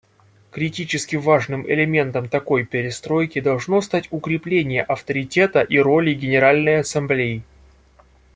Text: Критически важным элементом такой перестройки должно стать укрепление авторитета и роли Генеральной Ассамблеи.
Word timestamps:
Критически 0.49 1.15
важным 1.15 1.69
элементом 1.71 2.27
такой 2.27 2.65
перестройки 2.65 3.39
должно 3.39 3.81
стать 3.81 4.07
укрепление 4.09 4.81
авторитета 4.81 5.61
и 5.61 5.77
роли 5.77 6.15
Генеральной 6.15 6.79
Ассамблеи. 6.79 7.43